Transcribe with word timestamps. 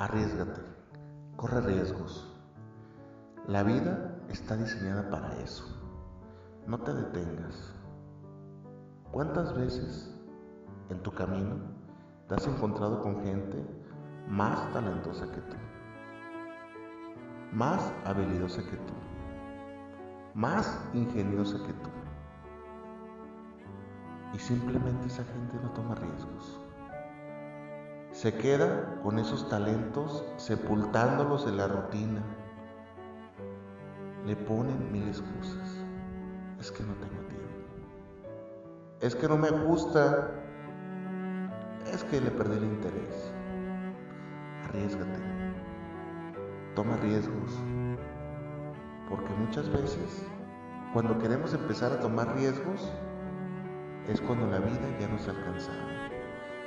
Arriesgate, 0.00 0.60
corre 1.34 1.60
riesgos. 1.60 2.32
La 3.48 3.64
vida 3.64 4.16
está 4.28 4.56
diseñada 4.56 5.10
para 5.10 5.36
eso. 5.40 5.64
No 6.68 6.78
te 6.78 6.94
detengas. 6.94 7.74
¿Cuántas 9.10 9.52
veces 9.56 10.14
en 10.90 11.02
tu 11.02 11.10
camino 11.10 11.56
te 12.28 12.36
has 12.36 12.46
encontrado 12.46 13.02
con 13.02 13.24
gente 13.24 13.66
más 14.28 14.72
talentosa 14.72 15.26
que 15.32 15.40
tú? 15.40 15.56
Más 17.50 17.92
habilidosa 18.04 18.62
que 18.62 18.76
tú. 18.76 18.94
Más 20.32 20.80
ingeniosa 20.94 21.58
que 21.66 21.72
tú. 21.72 21.90
Y 24.32 24.38
simplemente 24.38 25.08
esa 25.08 25.24
gente 25.24 25.58
no 25.60 25.72
toma 25.72 25.96
riesgos 25.96 26.60
se 28.18 28.34
queda 28.34 28.98
con 29.04 29.20
esos 29.20 29.48
talentos 29.48 30.24
sepultándolos 30.38 31.46
en 31.46 31.56
la 31.56 31.68
rutina. 31.68 32.20
Le 34.26 34.34
ponen 34.34 34.90
mil 34.90 35.06
excusas. 35.06 35.84
Es 36.58 36.72
que 36.72 36.82
no 36.82 36.94
tengo 36.94 37.22
tiempo. 37.28 37.48
Es 39.00 39.14
que 39.14 39.28
no 39.28 39.36
me 39.36 39.50
gusta. 39.50 40.32
Es 41.92 42.02
que 42.02 42.20
le 42.20 42.32
perdí 42.32 42.56
el 42.56 42.64
interés. 42.64 43.32
Arriesgate. 44.64 45.20
Toma 46.74 46.96
riesgos. 46.96 47.52
Porque 49.08 49.32
muchas 49.34 49.70
veces, 49.70 50.26
cuando 50.92 51.16
queremos 51.20 51.54
empezar 51.54 51.92
a 51.92 52.00
tomar 52.00 52.34
riesgos, 52.34 52.92
es 54.08 54.20
cuando 54.20 54.48
la 54.48 54.58
vida 54.58 54.98
ya 54.98 55.06
nos 55.06 55.28
alcanza 55.28 55.70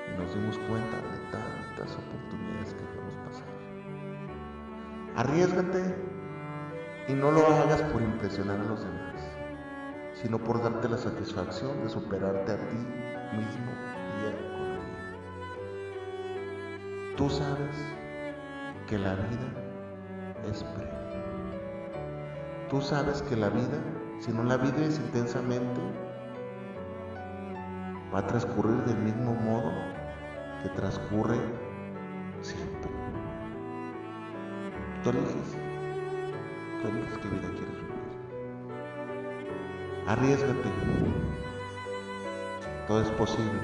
y 0.08 0.18
nos 0.20 0.34
dimos 0.34 0.58
cuenta 0.70 0.98
de 0.98 1.18
tantas 1.32 1.96
oportunidades 1.96 2.74
que 2.74 2.84
debemos 2.84 3.16
pasar. 3.26 3.48
Arriesgate 5.16 5.96
y 7.08 7.14
no 7.14 7.32
lo 7.32 7.46
hagas 7.48 7.82
por 7.84 8.02
impresionar 8.02 8.60
a 8.60 8.64
los 8.64 8.84
demás, 8.84 9.22
sino 10.14 10.38
por 10.38 10.62
darte 10.62 10.88
la 10.90 10.98
satisfacción 10.98 11.84
de 11.84 11.90
superarte 11.90 12.52
a 12.54 12.58
ti 12.70 12.78
mismo 13.36 13.72
día 14.20 14.32
con 14.38 14.76
día. 14.76 14.92
Tú 17.18 17.30
sabes 17.30 17.78
que 18.88 18.98
la 18.98 19.16
vida 19.16 19.50
es 20.50 20.64
breve. 20.76 21.02
Tú 22.70 22.82
sabes 22.82 23.22
que 23.24 23.36
la 23.36 23.50
vida, 23.50 23.80
si 24.20 24.32
no 24.32 24.44
la 24.44 24.58
vives 24.58 25.00
intensamente, 25.00 25.82
va 28.14 28.20
a 28.20 28.28
transcurrir 28.28 28.84
del 28.84 28.98
mismo 28.98 29.34
modo 29.34 29.72
que 30.62 30.70
transcurre 30.70 31.38
siempre. 32.42 32.92
Tú 35.04 35.10
eliges, 35.10 35.56
tú 36.82 36.88
eliges 36.88 37.18
qué 37.18 37.28
vida 37.30 37.50
quieres 37.50 37.76
vivir. 37.76 37.92
Arriesgate. 40.08 40.70
Todo 42.88 43.02
es 43.02 43.10
posible 43.12 43.60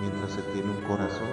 mientras 0.00 0.32
se 0.32 0.42
tiene 0.52 0.70
un 0.70 0.82
corazón 0.82 1.28